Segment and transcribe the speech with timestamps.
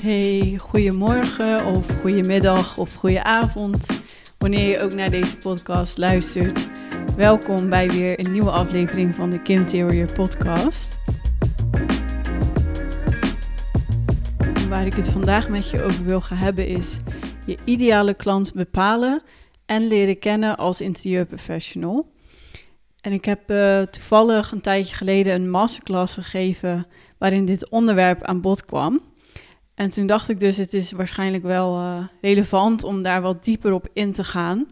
[0.00, 4.02] Hey, goedemorgen of goedemiddag of goedenavond.
[4.38, 6.68] Wanneer je ook naar deze podcast luistert.
[7.16, 10.98] Welkom bij weer een nieuwe aflevering van de Kim Theory podcast.
[14.68, 16.96] Waar ik het vandaag met je over wil gaan hebben is
[17.46, 19.22] je ideale klant bepalen
[19.66, 22.06] en leren kennen als interieurprofessional.
[23.00, 26.86] En ik heb uh, toevallig een tijdje geleden een masterclass gegeven
[27.18, 29.09] waarin dit onderwerp aan bod kwam.
[29.80, 33.72] En toen dacht ik dus, het is waarschijnlijk wel uh, relevant om daar wat dieper
[33.72, 34.66] op in te gaan.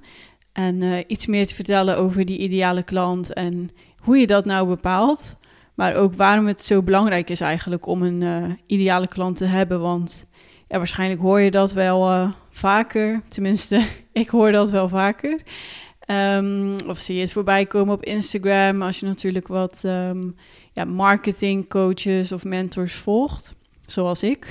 [0.53, 4.69] En uh, iets meer te vertellen over die ideale klant en hoe je dat nou
[4.69, 5.37] bepaalt.
[5.75, 9.81] Maar ook waarom het zo belangrijk is eigenlijk om een uh, ideale klant te hebben.
[9.81, 10.27] Want
[10.67, 13.23] ja, waarschijnlijk hoor je dat wel vaker.
[13.29, 15.41] Tenminste, ik hoor dat wel vaker.
[16.11, 20.35] Um, of zie je het voorbij komen op Instagram als je natuurlijk wat um,
[20.73, 23.57] ja, marketingcoaches of mentors volgt
[23.91, 24.49] zoals ik.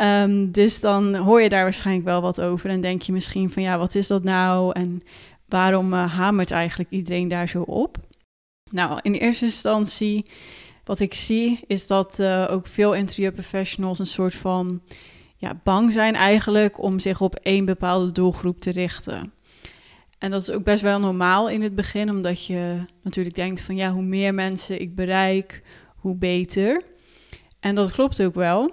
[0.00, 3.62] um, dus dan hoor je daar waarschijnlijk wel wat over en denk je misschien van
[3.62, 5.02] ja, wat is dat nou en
[5.48, 7.96] waarom uh, hamert eigenlijk iedereen daar zo op?
[8.70, 10.30] Nou, in eerste instantie,
[10.84, 14.82] wat ik zie, is dat uh, ook veel interieurprofessionals een soort van
[15.36, 19.32] ja, bang zijn eigenlijk om zich op één bepaalde doelgroep te richten.
[20.18, 23.76] En dat is ook best wel normaal in het begin, omdat je natuurlijk denkt van
[23.76, 25.62] ja, hoe meer mensen ik bereik,
[25.96, 26.82] hoe beter.
[27.60, 28.70] En dat klopt ook wel.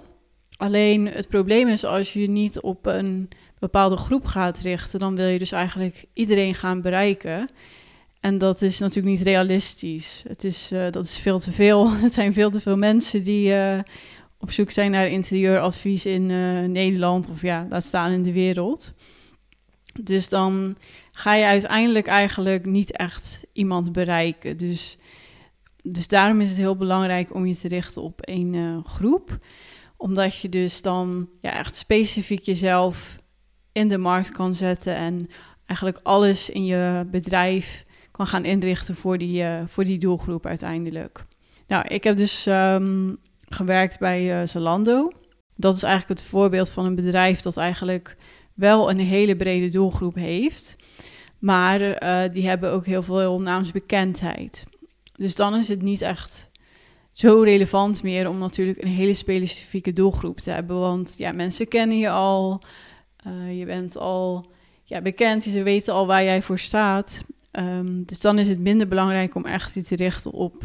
[0.56, 5.26] Alleen het probleem is als je niet op een bepaalde groep gaat richten, dan wil
[5.26, 7.48] je dus eigenlijk iedereen gaan bereiken.
[8.20, 10.24] En dat is natuurlijk niet realistisch.
[10.28, 11.92] Het is, uh, dat is veel te veel.
[12.02, 13.78] Het zijn veel te veel mensen die uh,
[14.38, 18.92] op zoek zijn naar interieuradvies in uh, Nederland of ja, laat staan in de wereld.
[20.00, 20.76] Dus dan
[21.12, 24.56] ga je uiteindelijk eigenlijk niet echt iemand bereiken.
[24.56, 24.98] Dus
[25.92, 29.38] dus daarom is het heel belangrijk om je te richten op één uh, groep.
[29.96, 33.18] Omdat je dus dan ja, echt specifiek jezelf
[33.72, 35.26] in de markt kan zetten en
[35.66, 41.24] eigenlijk alles in je bedrijf kan gaan inrichten voor die, uh, voor die doelgroep uiteindelijk.
[41.66, 45.12] Nou, ik heb dus um, gewerkt bij uh, Zalando.
[45.56, 48.16] Dat is eigenlijk het voorbeeld van een bedrijf dat eigenlijk
[48.54, 50.76] wel een hele brede doelgroep heeft.
[51.38, 51.78] Maar
[52.30, 54.66] die hebben ook heel veel naamsbekendheid.
[55.18, 56.50] Dus dan is het niet echt
[57.12, 60.78] zo relevant meer om natuurlijk een hele specifieke doelgroep te hebben.
[60.78, 62.62] Want ja, mensen kennen je al,
[63.26, 64.50] uh, je bent al
[64.84, 67.24] ja, bekend, ze weten al waar jij voor staat.
[67.52, 70.60] Um, dus dan is het minder belangrijk om echt je te richten op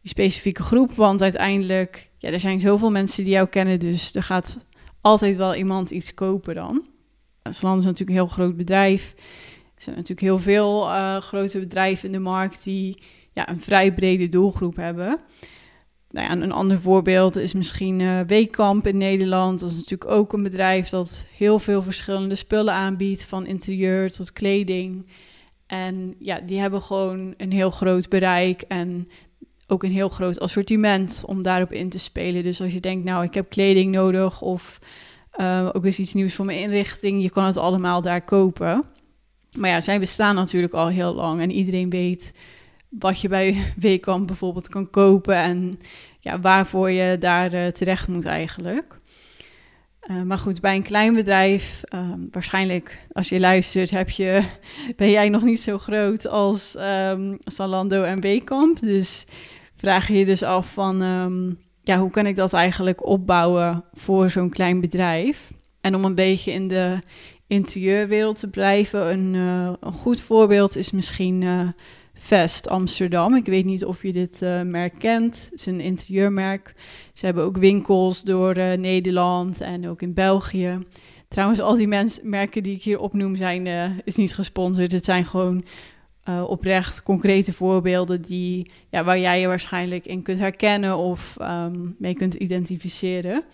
[0.00, 0.92] die specifieke groep.
[0.92, 4.66] Want uiteindelijk, ja, er zijn zoveel mensen die jou kennen, dus er gaat
[5.00, 6.84] altijd wel iemand iets kopen dan.
[7.42, 9.14] Saland is natuurlijk een heel groot bedrijf.
[9.74, 13.94] Er zijn natuurlijk heel veel uh, grote bedrijven in de markt die ja, een vrij
[13.94, 15.20] brede doelgroep hebben.
[16.10, 19.60] Nou ja, een ander voorbeeld is misschien uh, Weekamp in Nederland.
[19.60, 24.32] Dat is natuurlijk ook een bedrijf dat heel veel verschillende spullen aanbiedt, van interieur tot
[24.32, 25.06] kleding.
[25.66, 29.08] En ja, die hebben gewoon een heel groot bereik en
[29.66, 32.42] ook een heel groot assortiment om daarop in te spelen.
[32.42, 34.78] Dus als je denkt, nou, ik heb kleding nodig of
[35.36, 38.84] uh, ook eens iets nieuws voor mijn inrichting, je kan het allemaal daar kopen.
[39.58, 42.34] Maar ja, zij bestaan natuurlijk al heel lang en iedereen weet
[42.98, 45.80] wat je bij Weekamp bijvoorbeeld kan kopen en
[46.20, 49.00] ja, waarvoor je daar uh, terecht moet eigenlijk.
[50.10, 54.44] Uh, maar goed, bij een klein bedrijf, uh, waarschijnlijk als je luistert, heb je,
[54.96, 58.80] ben jij nog niet zo groot als um, Zalando en Weekamp.
[58.80, 59.24] Dus
[59.76, 64.30] vraag je je dus af van, um, ja, hoe kan ik dat eigenlijk opbouwen voor
[64.30, 65.50] zo'n klein bedrijf?
[65.80, 66.98] En om een beetje in de
[67.46, 71.42] interieurwereld te blijven, een, uh, een goed voorbeeld is misschien
[72.24, 73.34] Vest Amsterdam.
[73.34, 75.48] Ik weet niet of je dit uh, merk kent.
[75.50, 76.74] Het is een interieurmerk.
[77.12, 80.78] Ze hebben ook winkels door uh, Nederland en ook in België.
[81.28, 81.88] Trouwens, al die
[82.22, 84.92] merken die ik hier opnoem zijn uh, is niet gesponsord.
[84.92, 85.64] Het zijn gewoon
[86.46, 92.14] oprecht concrete voorbeelden die, ja, waar jij je waarschijnlijk in kunt herkennen of um, mee
[92.14, 93.44] kunt identificeren.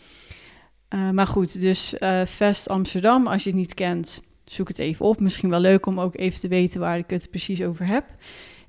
[1.12, 1.94] maar goed, dus
[2.25, 5.21] Vest Amsterdam, als je het niet kent, zoek het even op.
[5.21, 8.05] Misschien wel leuk om ook even te weten waar ik het precies over heb.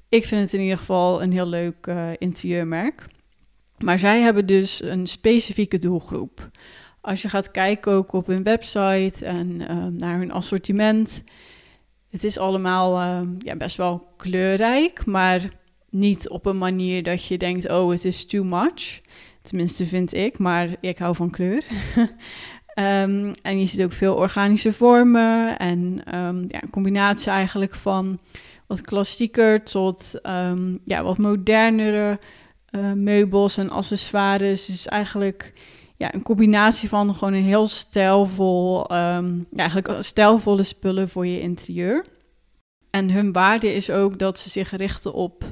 [0.09, 3.05] Ik vind het in ieder geval een heel leuk uh, interieurmerk.
[3.77, 6.49] Maar zij hebben dus een specifieke doelgroep.
[7.01, 11.23] Als je gaat kijken ook op hun website en uh, naar hun assortiment.
[12.09, 15.49] Het is allemaal uh, ja, best wel kleurrijk, maar
[15.89, 19.01] niet op een manier dat je denkt, oh, het is too much.
[19.41, 21.63] Tenminste vind ik, maar ik hou van kleur.
[22.75, 28.19] um, en je ziet ook veel organische vormen en um, ja, een combinatie eigenlijk van
[28.69, 32.19] wat klassieker tot um, ja, wat modernere
[32.71, 34.65] uh, meubels en accessoires.
[34.65, 35.53] Dus eigenlijk
[35.97, 42.05] ja, een combinatie van gewoon een heel stijlvol, um, eigenlijk stijlvolle spullen voor je interieur.
[42.89, 45.43] En hun waarde is ook dat ze zich richten op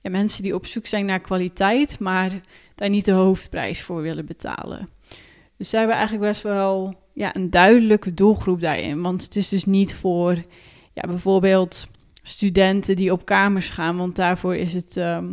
[0.00, 2.40] ja, mensen die op zoek zijn naar kwaliteit, maar
[2.74, 4.88] daar niet de hoofdprijs voor willen betalen.
[5.56, 9.02] Dus zij hebben eigenlijk best wel ja, een duidelijke doelgroep daarin.
[9.02, 10.34] Want het is dus niet voor
[10.92, 11.88] ja, bijvoorbeeld
[12.22, 15.32] studenten die op kamers gaan, want daarvoor is het ehm,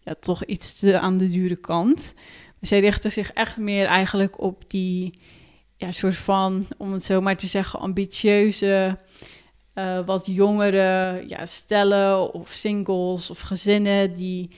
[0.00, 2.14] ja, toch iets te aan de dure kant.
[2.60, 5.18] Zij richten zich echt meer eigenlijk op die
[5.76, 8.98] ja, soort van, om het zo maar te zeggen, ambitieuze,
[9.74, 14.50] uh, wat jongere ja, stellen of singles of gezinnen die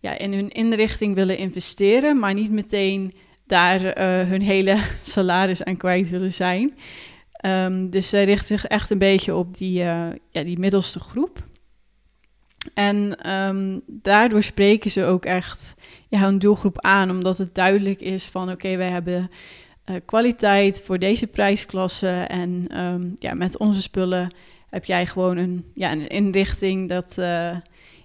[0.00, 3.14] ja, in hun inrichting willen investeren, maar niet meteen
[3.46, 6.74] daar uh, hun hele salaris aan kwijt willen zijn.
[7.46, 11.42] Um, dus zij richt zich echt een beetje op die, uh, ja, die middelste groep.
[12.74, 15.74] En um, daardoor spreken ze ook echt
[16.08, 19.30] ja, hun doelgroep aan, omdat het duidelijk is van oké, okay, wij hebben
[19.90, 24.34] uh, kwaliteit voor deze prijsklasse en um, ja, met onze spullen
[24.70, 27.26] heb jij gewoon een, ja, een inrichting dat, uh,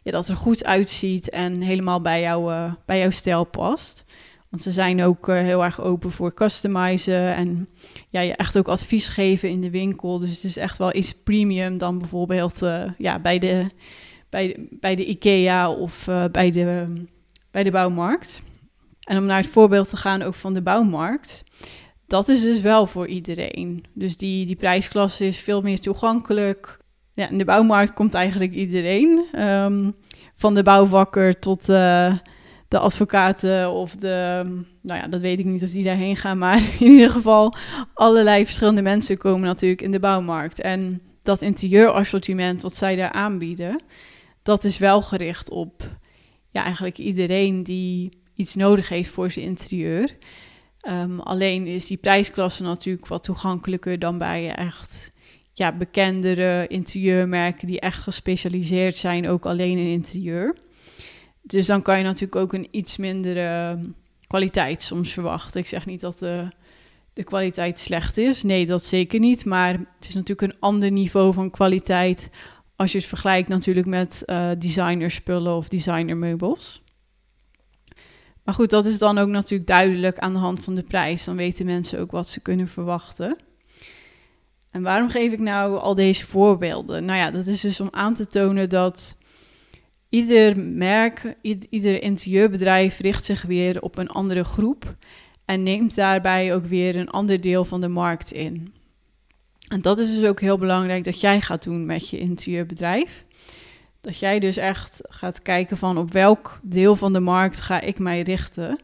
[0.03, 4.05] ja, dat er goed uitziet en helemaal bij, jou, bij jouw stijl past.
[4.49, 7.69] Want ze zijn ook uh, heel erg open voor customizen en
[8.09, 10.19] ja, je echt ook advies geven in de winkel.
[10.19, 13.69] Dus het is echt wel iets premium dan bijvoorbeeld uh, ja, bij, de,
[14.29, 16.93] bij, bij de IKEA of uh, bij, de,
[17.51, 18.43] bij de bouwmarkt.
[18.99, 21.43] En om naar het voorbeeld te gaan ook van de bouwmarkt.
[22.07, 23.85] Dat is dus wel voor iedereen.
[23.93, 26.77] Dus die, die prijsklasse is veel meer toegankelijk.
[27.13, 29.25] Ja, in de bouwmarkt komt eigenlijk iedereen.
[29.35, 29.95] Um,
[30.35, 31.69] van de bouwvakker tot
[32.69, 34.43] de advocaten of de,
[34.81, 37.55] nou ja, dat weet ik niet of die daarheen gaan, maar in ieder geval
[37.93, 40.61] allerlei verschillende mensen komen natuurlijk in de bouwmarkt.
[40.61, 43.81] En dat interieurassortiment wat zij daar aanbieden,
[44.43, 45.97] dat is wel gericht op
[46.49, 50.17] ja, eigenlijk iedereen die iets nodig heeft voor zijn interieur.
[50.89, 55.11] Um, alleen is die prijsklasse natuurlijk wat toegankelijker dan bij echt
[55.53, 60.55] ja, bekendere interieurmerken die echt gespecialiseerd zijn, ook alleen in interieur.
[61.49, 63.79] Dus dan kan je natuurlijk ook een iets mindere
[64.27, 65.59] kwaliteit soms verwachten.
[65.59, 66.47] Ik zeg niet dat de,
[67.13, 68.43] de kwaliteit slecht is.
[68.43, 69.45] Nee, dat zeker niet.
[69.45, 72.29] Maar het is natuurlijk een ander niveau van kwaliteit
[72.75, 76.81] als je het vergelijkt natuurlijk met uh, designerspullen of designermeubels.
[78.43, 81.23] Maar goed, dat is dan ook natuurlijk duidelijk aan de hand van de prijs.
[81.23, 83.35] Dan weten mensen ook wat ze kunnen verwachten.
[84.71, 87.05] En waarom geef ik nou al deze voorbeelden?
[87.05, 89.17] Nou ja, dat is dus om aan te tonen dat
[90.09, 91.35] ieder merk,
[91.69, 94.95] ieder interieurbedrijf richt zich weer op een andere groep
[95.45, 98.73] en neemt daarbij ook weer een ander deel van de markt in.
[99.67, 103.25] En dat is dus ook heel belangrijk dat jij gaat doen met je interieurbedrijf.
[104.01, 107.99] Dat jij dus echt gaat kijken van op welk deel van de markt ga ik
[107.99, 108.79] mij richten.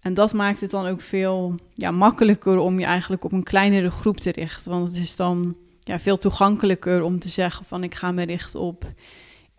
[0.00, 3.90] En dat maakt het dan ook veel ja, makkelijker om je eigenlijk op een kleinere
[3.90, 4.70] groep te richten.
[4.70, 8.60] Want het is dan ja, veel toegankelijker om te zeggen van ik ga me richten
[8.60, 8.84] op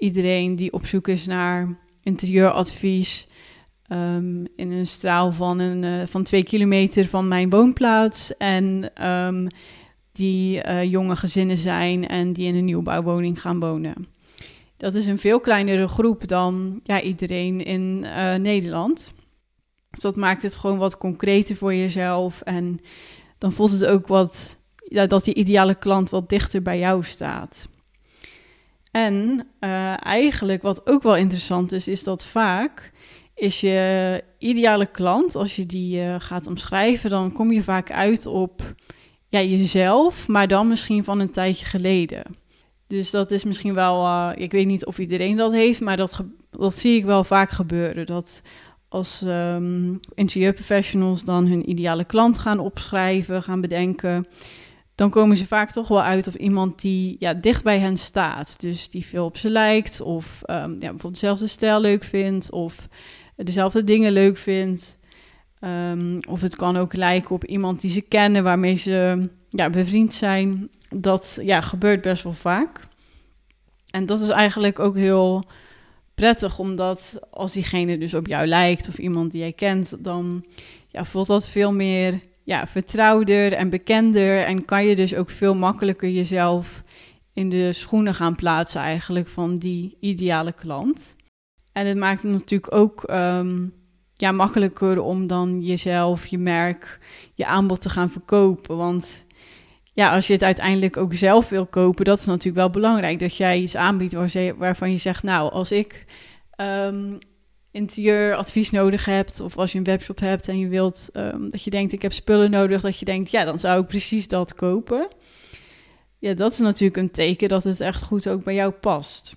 [0.01, 3.27] iedereen die op zoek is naar interieuradvies.
[3.92, 8.38] Um, in een straal van, een, uh, van twee kilometer van mijn woonplaats.
[8.38, 9.48] En um,
[10.12, 14.07] die uh, jonge gezinnen zijn en die in een nieuwbouwwoning gaan wonen.
[14.77, 19.13] Dat is een veel kleinere groep dan ja, iedereen in uh, Nederland.
[19.89, 22.42] Dus dat maakt het gewoon wat concreter voor jezelf.
[22.42, 22.80] En
[23.38, 27.67] dan voelt het ook wat ja, dat die ideale klant wat dichter bij jou staat.
[28.91, 32.91] En uh, eigenlijk wat ook wel interessant is, is dat vaak
[33.36, 38.25] is je ideale klant, als je die uh, gaat omschrijven, dan kom je vaak uit
[38.25, 38.74] op
[39.29, 42.24] ja, jezelf, maar dan misschien van een tijdje geleden.
[42.88, 46.21] Dus dat is misschien wel, uh, ik weet niet of iedereen dat heeft, maar dat,
[46.50, 48.05] dat zie ik wel vaak gebeuren.
[48.05, 48.41] Dat
[48.89, 54.25] als um, interieurprofessionals dan hun ideale klant gaan opschrijven, gaan bedenken
[55.01, 58.60] dan komen ze vaak toch wel uit op iemand die ja, dicht bij hen staat.
[58.60, 62.88] Dus die veel op ze lijkt, of um, ja, bijvoorbeeld dezelfde stijl leuk vindt, of
[63.36, 65.00] dezelfde dingen leuk vindt.
[65.62, 70.13] Um, of het kan ook lijken op iemand die ze kennen, waarmee ze ja, bevriend
[70.13, 70.70] zijn.
[70.89, 72.88] Dat ja, gebeurt best wel vaak.
[73.89, 75.43] En dat is eigenlijk ook heel
[76.15, 80.46] prettig, omdat als diegene dus op jou lijkt of iemand die jij kent, dan
[80.88, 84.43] ja, voelt dat veel meer ja, vertrouwder en bekender.
[84.43, 86.83] En kan je dus ook veel makkelijker jezelf
[87.33, 91.15] in de schoenen gaan plaatsen eigenlijk van die ideale klant.
[91.71, 93.74] En het maakt het natuurlijk ook um,
[94.13, 97.00] ja, makkelijker om dan jezelf, je merk,
[97.33, 98.77] je aanbod te gaan verkopen.
[98.77, 99.25] Want
[99.93, 103.19] ja, als je het uiteindelijk ook zelf wil kopen, dat is natuurlijk wel belangrijk.
[103.19, 104.13] Dat jij iets aanbiedt
[104.57, 106.05] waarvan je zegt, nou, als ik
[106.57, 107.17] um,
[107.71, 111.69] interieuradvies nodig hebt, of als je een webshop hebt en je wilt ehm, dat je
[111.69, 115.07] denkt ik heb spullen nodig, dat je denkt ja, dan zou ik precies dat kopen.
[116.19, 119.35] Ja, dat is natuurlijk een teken dat het echt goed ook bij jou past.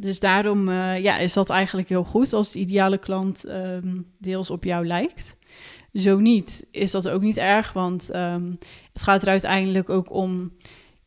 [0.00, 4.50] Dus daarom uh, ja, is dat eigenlijk heel goed als de ideale klant ehm, deels
[4.50, 5.36] op jou lijkt.
[5.92, 8.58] Zo niet, is dat ook niet erg, want um,
[8.92, 10.52] het gaat er uiteindelijk ook om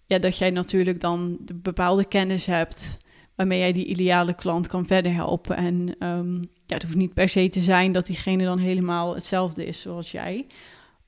[0.05, 2.97] ja, dat jij natuurlijk dan de bepaalde kennis hebt
[3.37, 5.57] waarmee jij die ideale klant kan verder helpen.
[5.57, 9.65] En um, ja, het hoeft niet per se te zijn dat diegene dan helemaal hetzelfde
[9.65, 10.47] is zoals jij.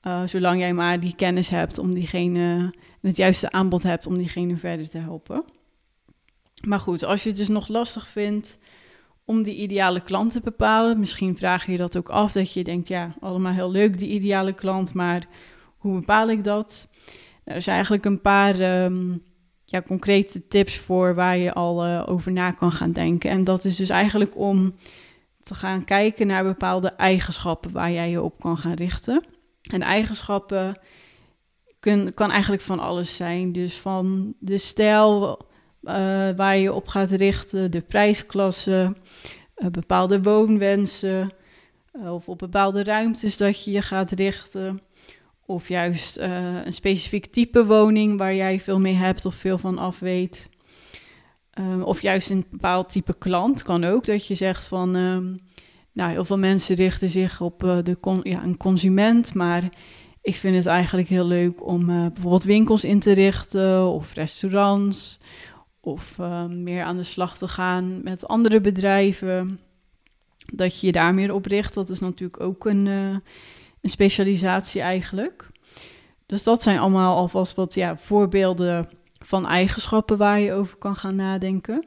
[0.02, 4.56] Uh, zolang jij maar die kennis hebt om diegene, het juiste aanbod hebt om diegene
[4.56, 5.44] verder te helpen.
[6.66, 8.58] Maar goed, als je het dus nog lastig vindt
[9.24, 12.88] om die ideale klant te bepalen, misschien vraag je dat ook af, dat je denkt,
[12.88, 15.26] ja, allemaal heel leuk die ideale klant, maar
[15.76, 16.88] hoe bepaal ik dat?
[17.44, 19.22] Nou, er zijn eigenlijk een paar um,
[19.70, 23.30] ja, concrete tips voor waar je al uh, over na kan gaan denken.
[23.30, 24.72] En dat is dus eigenlijk om
[25.42, 29.24] te gaan kijken naar bepaalde eigenschappen waar jij je op kan gaan richten.
[29.62, 30.80] En eigenschappen
[31.80, 33.52] kun, kan eigenlijk van alles zijn.
[33.52, 35.38] Dus van de stijl
[35.82, 35.92] uh,
[36.36, 38.96] waar je op gaat richten, de prijsklasse,
[39.56, 41.30] uh, bepaalde woonwensen
[41.92, 44.80] of op bepaalde ruimtes dat je je gaat richten.
[45.50, 49.78] Of juist uh, een specifiek type woning waar jij veel mee hebt of veel van
[49.78, 50.48] af weet.
[51.58, 54.06] Um, of juist een bepaald type klant kan ook.
[54.06, 55.38] Dat je zegt van, um,
[55.92, 59.34] nou, heel veel mensen richten zich op uh, de con ja, een consument.
[59.34, 59.68] Maar
[60.22, 65.20] ik vind het eigenlijk heel leuk om uh, bijvoorbeeld winkels in te richten of restaurants.
[65.80, 69.60] Of meer aan de slag te gaan met andere bedrijven.
[70.54, 71.74] Dat je je daar meer op richt.
[71.74, 72.88] Dat is natuurlijk ook een
[73.80, 75.48] een specialisatie eigenlijk.
[76.26, 81.16] Dus dat zijn allemaal alvast wat ja, voorbeelden van eigenschappen waar je over kan gaan
[81.16, 81.86] nadenken.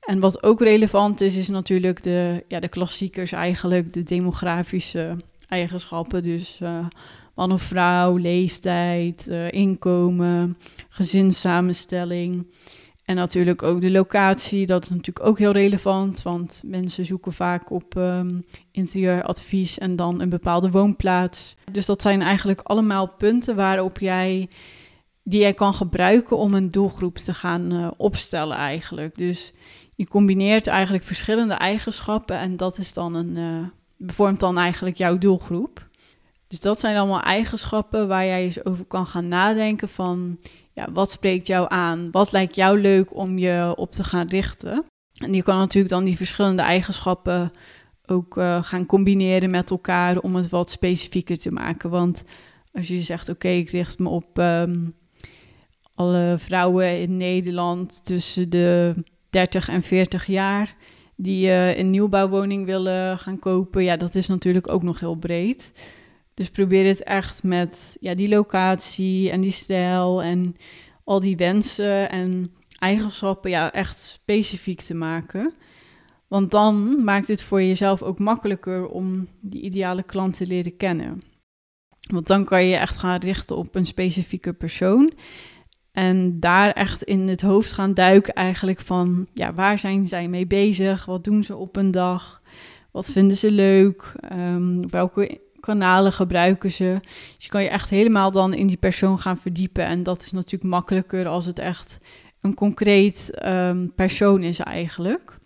[0.00, 5.16] En wat ook relevant is, is natuurlijk de, ja, de klassiekers eigenlijk, de demografische
[5.48, 6.22] eigenschappen.
[6.22, 6.86] Dus uh,
[7.34, 12.46] man of vrouw, leeftijd, uh, inkomen, gezinssamenstelling.
[13.12, 17.70] En natuurlijk ook de locatie, dat is natuurlijk ook heel relevant, want mensen zoeken vaak
[17.70, 21.56] op um, interieuradvies en dan een bepaalde woonplaats.
[21.72, 24.48] Dus dat zijn eigenlijk allemaal punten waarop jij,
[25.22, 29.16] die jij kan gebruiken om een doelgroep te gaan uh, opstellen eigenlijk.
[29.16, 29.52] Dus
[29.94, 33.66] je combineert eigenlijk verschillende eigenschappen en dat is dan een, uh,
[34.10, 35.86] vormt dan eigenlijk jouw doelgroep.
[36.48, 40.38] Dus dat zijn allemaal eigenschappen waar jij eens over kan gaan nadenken van
[40.72, 42.10] ja, wat spreekt jou aan?
[42.10, 44.84] Wat lijkt jou leuk om je op te gaan richten?
[45.14, 47.52] En je kan natuurlijk dan die verschillende eigenschappen
[48.06, 51.90] ook uh, gaan combineren met elkaar om het wat specifieker te maken.
[51.90, 52.24] Want
[52.72, 54.94] als je zegt, oké, ik richt me op um,
[55.94, 58.94] alle vrouwen in Nederland tussen de
[59.30, 60.76] 30 en 40 jaar
[61.16, 65.72] die uh, een nieuwbouwwoning willen gaan kopen, ja, dat is natuurlijk ook nog heel breed.
[66.34, 70.54] Dus probeer het echt met ja, die locatie en die stijl en
[71.04, 75.54] al die wensen en eigenschappen ja, echt specifiek te maken.
[76.28, 81.22] Want dan maakt het voor jezelf ook makkelijker om die ideale klant te leren kennen.
[82.10, 85.12] Want dan kan je echt gaan richten op een specifieke persoon.
[85.92, 90.46] En daar echt in het hoofd gaan duiken eigenlijk van, ja, waar zijn zij mee
[90.46, 91.04] bezig?
[91.04, 92.42] Wat doen ze op een dag?
[92.90, 94.14] Wat vinden ze leuk?
[94.32, 96.98] Um, welke kanalen gebruiken ze.
[97.02, 99.84] Dus je kan je echt helemaal dan in die persoon gaan verdiepen.
[99.84, 101.98] En dat is natuurlijk makkelijker als het echt
[102.40, 105.38] een concreet um, persoon is eigenlijk.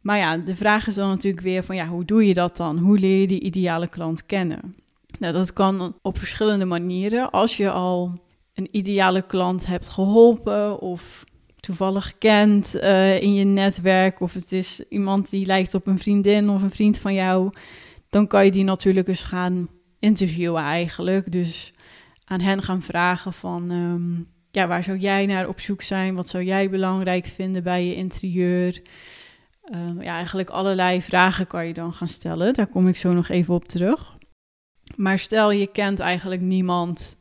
[0.00, 2.78] Maar ja, de vraag is dan natuurlijk weer van ja, hoe doe je dat dan?
[2.78, 4.76] Hoe leer je die ideale klant kennen?
[5.18, 7.30] Nou, dat kan op verschillende manieren.
[7.30, 8.18] Als je al
[8.54, 11.24] een ideale klant hebt geholpen of
[11.60, 16.50] toevallig kent uh, in je netwerk, of het is iemand die lijkt op een vriendin
[16.50, 17.50] of een vriend van jou,
[18.10, 21.32] dan kan je die natuurlijk eens gaan interviewen eigenlijk.
[21.32, 21.72] Dus
[22.24, 26.14] aan hen gaan vragen van, um, ja, waar zou jij naar op zoek zijn?
[26.14, 28.82] Wat zou jij belangrijk vinden bij je interieur?
[29.74, 32.54] Um, ja, eigenlijk allerlei vragen kan je dan gaan stellen.
[32.54, 34.16] Daar kom ik zo nog even op terug.
[34.96, 37.18] Maar stel je kent eigenlijk niemand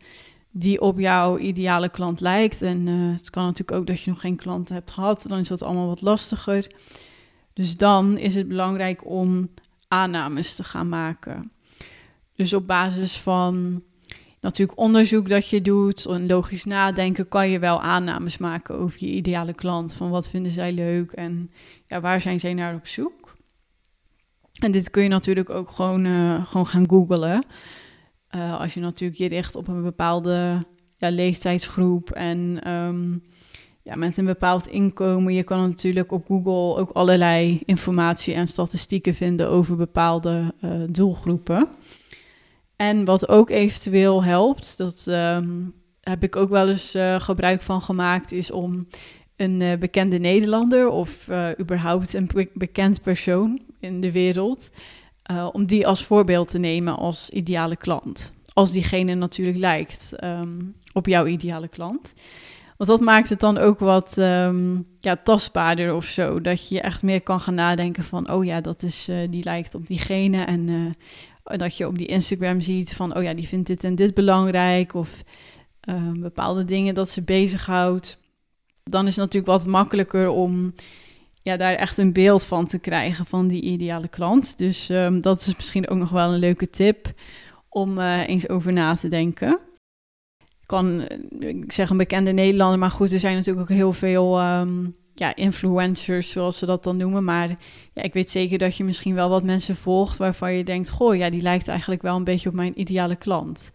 [0.52, 2.62] die op jouw ideale klant lijkt.
[2.62, 5.26] En uh, het kan natuurlijk ook dat je nog geen klant hebt gehad.
[5.28, 6.68] Dan is dat allemaal wat lastiger.
[7.54, 9.50] Dus dan is het belangrijk om
[9.88, 11.52] aannames te gaan maken.
[12.36, 13.84] Dus op basis van
[14.42, 19.12] natuurlijk onderzoek dat je doet en logisch nadenken, kan je wel aannames maken over je
[19.12, 19.94] ideale klant.
[19.94, 21.52] Van wat vinden zij leuk en
[21.88, 23.36] ja, waar zijn zij naar op zoek.
[24.60, 27.46] En dit kun je natuurlijk ook gewoon, uh, gewoon gaan googlen.
[28.36, 30.64] Uh, als je natuurlijk je richt op een bepaalde
[30.98, 33.24] ja, leeftijdsgroep en um,
[33.88, 35.34] ja, met een bepaald inkomen.
[35.34, 41.68] Je kan natuurlijk op Google ook allerlei informatie en statistieken vinden over bepaalde uh, doelgroepen.
[42.76, 47.82] En wat ook eventueel helpt, dat um, heb ik ook wel eens uh, gebruik van
[47.82, 48.88] gemaakt, is om
[49.36, 51.30] een uh, bekende Nederlander of
[51.60, 54.70] überhaupt een be bekend persoon in de wereld,
[55.52, 58.34] om die als voorbeeld te nemen als ideale klant.
[58.54, 62.14] Als diegene natuurlijk lijkt um, op jouw ideale klant.
[62.78, 66.42] Want dat maakt het dan ook wat um, ja, tastbaarder of zo.
[66.42, 69.76] Dat je echt meer kan gaan nadenken van, oh ja, dat is, uh, die lijkt
[69.76, 70.44] op diegene.
[70.44, 70.92] En uh,
[71.44, 74.94] dat je op die Instagram ziet van, oh ja, die vindt dit en dit belangrijk.
[74.94, 75.24] Of
[75.90, 78.20] uh, bepaalde dingen dat ze bezighoudt.
[78.84, 80.74] Dan is het natuurlijk wat makkelijker om
[81.42, 84.58] ja, daar echt een beeld van te krijgen van die ideale klant.
[84.58, 87.14] Dus um, dat is misschien ook nog wel een leuke tip
[87.70, 89.60] om eens over na te denken
[90.68, 91.08] kan,
[91.40, 95.36] ik zeg een bekende Nederlander, maar goed, er zijn natuurlijk ook heel veel um, ja,
[95.36, 97.24] influencers, zoals ze dat dan noemen.
[97.24, 97.50] Maar
[97.94, 101.16] ja, ik weet zeker dat je misschien wel wat mensen volgt waarvan je denkt, goh,
[101.16, 103.72] ja, die lijkt eigenlijk wel een beetje op mijn ideale klant.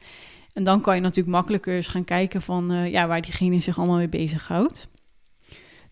[0.53, 3.79] En dan kan je natuurlijk makkelijker eens gaan kijken van uh, ja, waar diegene zich
[3.79, 4.89] allemaal mee bezighoudt.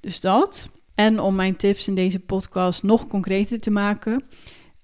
[0.00, 0.68] Dus dat.
[0.94, 4.22] En om mijn tips in deze podcast nog concreter te maken,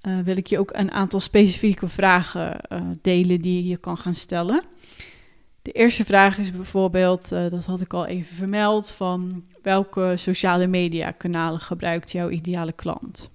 [0.02, 2.60] uh, wil ik je ook een aantal specifieke vragen
[3.02, 4.62] delen die je kan gaan stellen.
[5.66, 10.66] De eerste vraag is bijvoorbeeld, uh, dat had ik al even vermeld, van welke sociale
[10.66, 13.30] media kanalen gebruikt jouw ideale klant?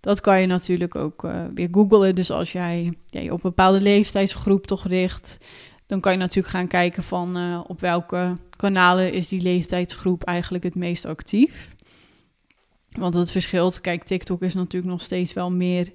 [0.00, 2.14] Dat kan je natuurlijk ook uh, weer googlen.
[2.14, 5.38] Dus als jij je op een bepaalde leeftijdsgroep toch richt,
[5.86, 10.64] dan kan je natuurlijk gaan kijken van uh, op welke kanalen is die leeftijdsgroep eigenlijk
[10.64, 11.74] het meest actief.
[12.90, 15.92] Want het verschilt, kijk, TikTok is natuurlijk nog steeds wel meer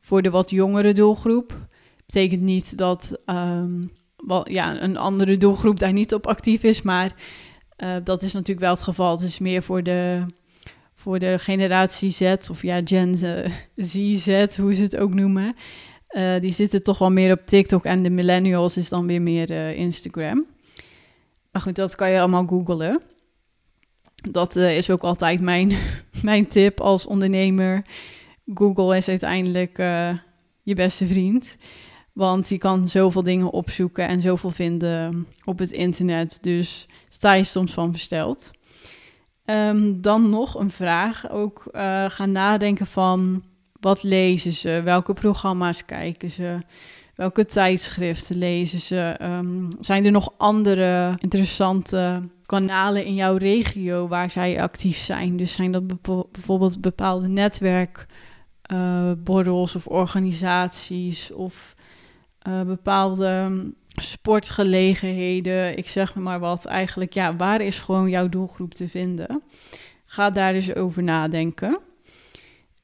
[0.00, 1.58] voor de wat jongere doelgroep.
[2.06, 3.90] Betekent niet dat um,
[4.26, 6.82] wel, ja, een andere doelgroep daar niet op actief is.
[6.82, 7.14] Maar
[7.78, 9.10] uh, dat is natuurlijk wel het geval.
[9.10, 10.26] Het is meer voor de,
[10.94, 13.16] voor de generatie Z of ja, Gen
[13.76, 15.56] Z, hoe ze het ook noemen.
[16.10, 19.50] Uh, die zitten toch wel meer op TikTok en de millennials is dan weer meer
[19.50, 20.46] uh, Instagram.
[21.52, 23.02] Maar goed, dat kan je allemaal googlen.
[24.30, 25.72] Dat is ook altijd mijn,
[26.22, 27.82] mijn tip als ondernemer.
[28.54, 29.76] Google is uiteindelijk
[30.62, 31.56] je beste vriend.
[32.14, 36.38] Want je kan zoveel dingen opzoeken en zoveel vinden op het internet.
[36.42, 38.50] Dus sta je soms van versteld.
[39.44, 41.30] Um, dan nog een vraag.
[41.30, 43.42] Ook uh, gaan nadenken van
[43.80, 44.80] wat lezen ze?
[44.84, 46.58] Welke programma's kijken ze?
[47.14, 49.16] Welke tijdschriften lezen ze?
[49.22, 55.36] Um, zijn er nog andere interessante kanalen in jouw regio waar zij actief zijn?
[55.36, 61.73] Dus zijn dat bijvoorbeeld bepaalde netwerkborrels uh, of organisaties of
[62.48, 66.64] uh, bepaalde sportgelegenheden, ik zeg maar wat.
[66.64, 69.42] Eigenlijk, ja, waar is gewoon jouw doelgroep te vinden?
[70.04, 71.78] Ga daar eens over nadenken.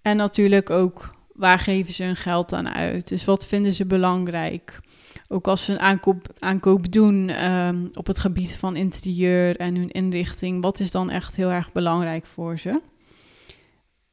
[0.02, 3.08] En natuurlijk ook, waar geven ze hun geld aan uit?
[3.08, 4.80] Dus wat vinden ze belangrijk?
[5.28, 9.90] Ook als ze een aankoop, aankoop doen um, op het gebied van interieur en hun
[9.90, 12.80] inrichting, wat is dan echt heel erg belangrijk voor ze?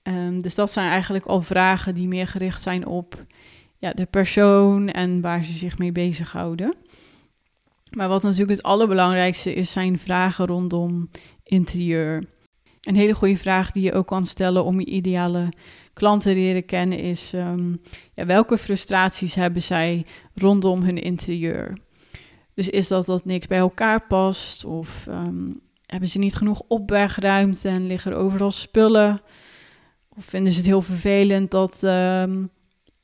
[0.03, 3.25] Um, dus dat zijn eigenlijk al vragen die meer gericht zijn op
[3.77, 6.75] ja, de persoon en waar ze zich mee bezighouden.
[7.95, 11.09] Maar wat natuurlijk het allerbelangrijkste is, zijn vragen rondom
[11.43, 12.23] interieur.
[12.81, 15.49] Een hele goede vraag die je ook kan stellen om je ideale
[15.93, 17.81] klanten te leren kennen is: um,
[18.13, 21.77] ja, welke frustraties hebben zij rondom hun interieur?
[22.53, 24.65] Dus is dat dat niks bij elkaar past?
[24.65, 29.21] Of um, hebben ze niet genoeg opbergruimte en liggen er overal spullen?
[30.17, 32.49] Of vinden ze het heel vervelend dat um,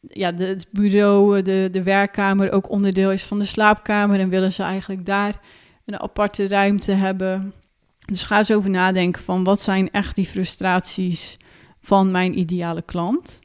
[0.08, 4.20] ja, de, het bureau, de, de werkkamer ook onderdeel is van de slaapkamer.
[4.20, 5.40] En willen ze eigenlijk daar
[5.86, 7.54] een aparte ruimte hebben.
[8.06, 11.38] Dus ga eens over nadenken van wat zijn echt die frustraties
[11.82, 13.40] van mijn ideale klant.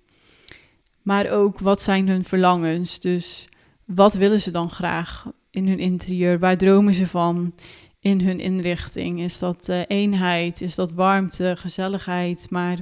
[1.02, 3.00] Maar ook wat zijn hun verlangens.
[3.00, 3.48] Dus
[3.84, 6.38] wat willen ze dan graag in hun interieur?
[6.38, 7.54] Waar dromen ze van
[8.00, 9.20] in hun inrichting?
[9.20, 10.60] Is dat uh, eenheid?
[10.60, 12.46] Is dat warmte, gezelligheid?
[12.50, 12.76] Maar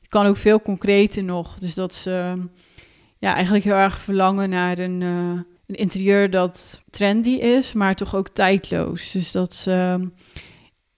[0.00, 1.58] het kan ook veel concreter nog.
[1.58, 2.34] Dus dat ze
[3.18, 8.14] ja, eigenlijk heel erg verlangen naar een, uh, een interieur dat trendy is, maar toch
[8.14, 9.12] ook tijdloos.
[9.12, 10.08] Dus dat ze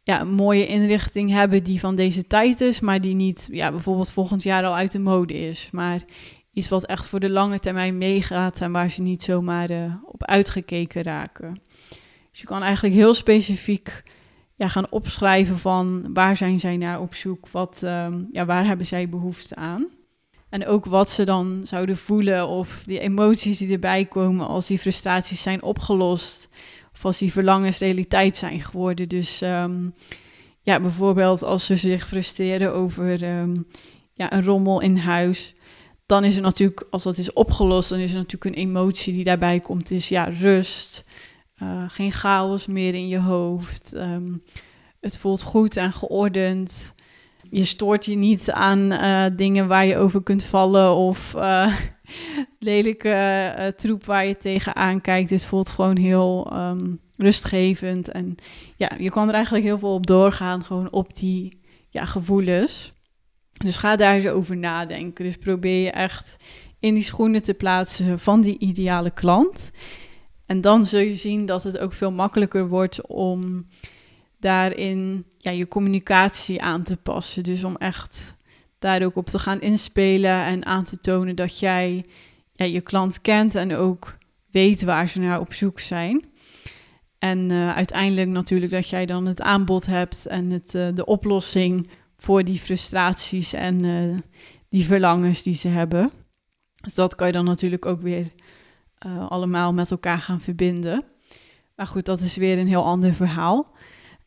[0.03, 4.11] ja, een mooie inrichting hebben die van deze tijd is, maar die niet ja, bijvoorbeeld
[4.11, 5.69] volgend jaar al uit de mode is.
[5.73, 6.01] Maar
[6.53, 10.25] iets wat echt voor de lange termijn meegaat en waar ze niet zomaar uh, op
[10.25, 11.61] uitgekeken raken.
[12.31, 14.03] Dus je kan eigenlijk heel specifiek
[14.55, 18.87] ja, gaan opschrijven van waar zijn zij naar op zoek, wat, um, ja, waar hebben
[18.87, 19.89] zij behoefte aan.
[20.51, 24.79] En ook wat ze dan zouden voelen of die emoties die erbij komen als die
[24.79, 26.49] frustraties zijn opgelost.
[26.93, 29.09] Of als die verlangens realiteit zijn geworden.
[29.09, 29.95] Dus um,
[30.63, 33.57] ja, bijvoorbeeld als ze zich frustreren over ehm,
[34.15, 35.55] ja, een rommel in huis,
[36.07, 39.25] dan is er natuurlijk, als dat is opgelost, dan is er natuurlijk een emotie die
[39.25, 39.91] daarbij komt.
[39.91, 41.05] Is ja, rust,
[41.63, 43.93] uh, geen chaos meer in je hoofd.
[43.93, 44.33] Ehm,
[45.01, 46.95] het voelt goed en geordend.
[47.51, 51.77] Je stoort je niet aan uh, dingen waar je over kunt vallen of uh,
[52.59, 55.31] lelijke troep waar je tegenaan kijkt.
[55.31, 58.09] Het voelt gewoon heel um, rustgevend.
[58.09, 58.35] En
[58.77, 62.93] ja, je kan er eigenlijk heel veel op doorgaan, gewoon op die ja, gevoelens.
[63.53, 65.25] Dus ga daar eens over nadenken.
[65.25, 66.37] Dus probeer je echt
[66.79, 69.71] in die schoenen te plaatsen van die ideale klant.
[70.47, 73.67] En dan zul je zien dat het ook veel makkelijker wordt om
[74.40, 77.42] daarin ja, je communicatie aan te passen.
[77.42, 78.37] Dus om echt
[78.79, 82.07] daar ook op te gaan inspelen en aan te tonen dat jij
[82.53, 84.16] ja, je klant kent en ook
[84.50, 86.24] weet waar ze naar op zoek zijn.
[87.18, 91.90] En uh, uiteindelijk natuurlijk dat jij dan het aanbod hebt en het, uh, de oplossing
[92.18, 94.18] voor die frustraties en uh,
[94.68, 96.11] die verlangens die ze hebben.
[96.81, 98.33] Dus dat kan je dan natuurlijk ook weer
[99.29, 101.05] allemaal met elkaar gaan verbinden.
[101.76, 103.72] Maar goed, dat is weer een heel ander verhaal.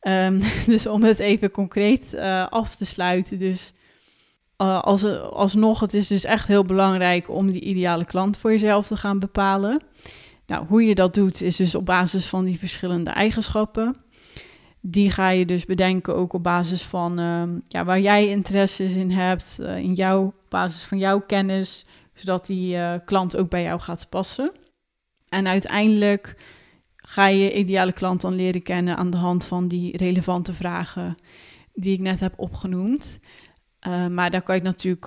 [0.07, 2.15] Um, dus om het even concreet
[2.49, 3.39] af te sluiten.
[3.39, 3.73] Dus
[4.57, 8.97] als, alsnog, het is dus echt heel belangrijk om die ideale klant voor jezelf te
[8.97, 9.81] gaan bepalen.
[10.45, 13.95] Nou, hoe je dat doet is dus op basis van die verschillende eigenschappen.
[14.81, 19.11] Die ga je dus bedenken ook op basis van uh, ja, waar jij interesses in
[19.11, 23.63] hebt, uh, in jouw op basis van jouw kennis, zodat die uh, klant ook bij
[23.63, 24.51] jou gaat passen.
[25.29, 26.35] En uiteindelijk
[27.05, 31.15] ga je ideale klant dan leren kennen aan de hand van die relevante vragen
[31.73, 33.19] die ik net heb opgenoemd.
[33.79, 35.05] Eh, maar daar kan je natuurlijk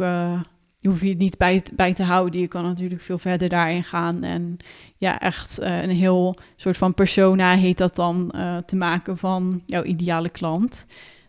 [0.79, 2.41] je hoeft je niet bij, bij te houden.
[2.41, 4.23] Je kan natuurlijk veel verder daarin gaan.
[4.23, 4.57] En
[4.97, 8.33] ja, echt uh, een heel soort van persona heet dat dan
[8.67, 10.87] te maken van jouw ideale klant.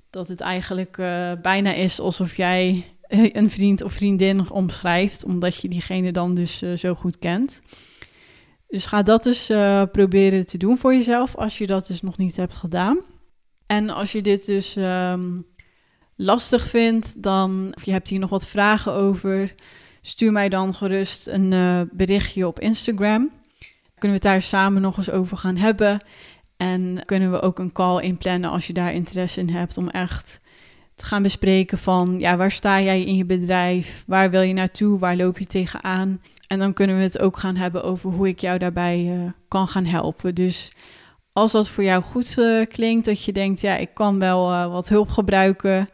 [0.10, 0.96] Dat het eigenlijk
[1.42, 6.94] bijna is alsof jij een vriend of vriendin omschrijft, omdat je diegene dan dus zo
[6.94, 7.62] goed kent.
[8.68, 9.46] Dus ga dat dus
[9.92, 12.98] proberen te doen voor jezelf als je dat dus nog niet hebt gedaan.
[13.66, 15.46] En als je dit dus um,
[16.16, 19.54] lastig vindt, dan, of je hebt hier nog wat vragen over,
[20.02, 23.32] stuur mij dan gerust een uh, berichtje op Instagram.
[23.98, 26.02] Kunnen we het daar samen nog eens over gaan hebben.
[26.58, 30.42] En kunnen we ook een call inplannen als je daar interesse in hebt om echt
[30.96, 34.04] te gaan bespreken van ja, waar sta jij in je bedrijf?
[34.08, 35.00] Waar wil je naartoe?
[35.00, 36.22] Waar loop je tegenaan?
[36.48, 39.68] En dan kunnen we het ook gaan hebben over hoe ik jou daarbij uh, kan
[39.68, 40.36] gaan helpen.
[40.36, 40.72] Dus
[41.34, 44.72] als dat voor jou goed uh, klinkt, dat je denkt, ja, ik kan wel uh,
[44.72, 45.90] wat hulp gebruiken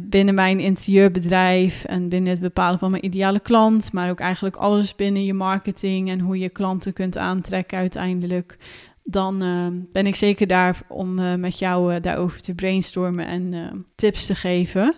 [0.00, 4.94] binnen mijn interieurbedrijf en binnen het bepalen van mijn ideale klant, maar ook eigenlijk alles
[4.94, 8.56] binnen je marketing en hoe je klanten kunt aantrekken uiteindelijk,
[9.04, 9.38] dan
[9.92, 14.94] ben ik zeker daar om met jou daarover te brainstormen en tips te geven.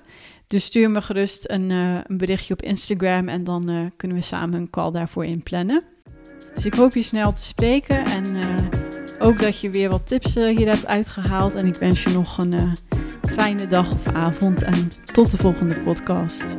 [0.46, 4.70] Dus stuur me gerust een, een berichtje op Instagram en dan kunnen we samen een
[4.70, 5.82] call daarvoor inplannen.
[6.54, 8.36] Dus ik hoop je snel te spreken en
[9.18, 11.54] ook dat je weer wat tips hier hebt uitgehaald.
[11.54, 12.76] En ik wens je nog een
[13.32, 14.62] fijne dag of avond.
[14.62, 16.56] En tot de volgende podcast.